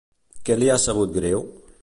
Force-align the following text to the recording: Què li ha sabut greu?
Què 0.47 0.57
li 0.59 0.71
ha 0.75 0.79
sabut 0.87 1.15
greu? 1.19 1.47